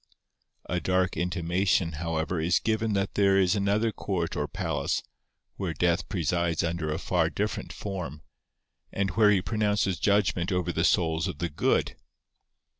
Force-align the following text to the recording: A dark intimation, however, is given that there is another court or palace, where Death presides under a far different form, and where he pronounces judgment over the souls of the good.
A 0.67 0.79
dark 0.79 1.15
intimation, 1.15 1.91
however, 1.91 2.39
is 2.39 2.57
given 2.57 2.93
that 2.93 3.13
there 3.13 3.37
is 3.37 3.55
another 3.55 3.91
court 3.91 4.35
or 4.35 4.47
palace, 4.47 5.03
where 5.57 5.75
Death 5.75 6.09
presides 6.09 6.63
under 6.63 6.91
a 6.91 6.97
far 6.97 7.29
different 7.29 7.71
form, 7.71 8.23
and 8.91 9.11
where 9.11 9.29
he 9.29 9.43
pronounces 9.43 9.99
judgment 9.99 10.51
over 10.51 10.71
the 10.71 10.83
souls 10.83 11.27
of 11.27 11.37
the 11.37 11.49
good. 11.49 11.97